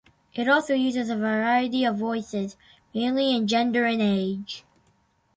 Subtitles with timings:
[0.33, 2.57] It also uses a variety of voices,
[2.91, 4.63] mainly in gender and age.